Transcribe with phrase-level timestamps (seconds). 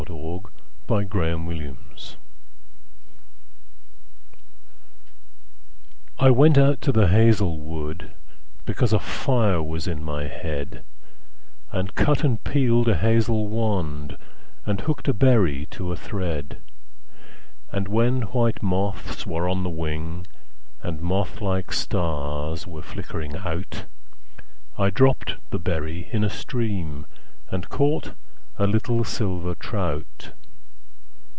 [0.01, 2.17] The Song of Wandering Aengus
[6.19, 8.11] I WENT out to the hazel wood,
[8.65, 10.83] Because a fire was in my head,
[11.71, 14.17] And cut and peeled a hazel wand,
[14.65, 16.57] And hooked a berry to a thread;
[17.71, 20.25] And when white moths were on the wing,
[20.81, 27.05] And moth like stars were flickering out,I dropped the berry in a streamAnd
[27.69, 28.13] caught
[28.59, 30.33] a little silver trout.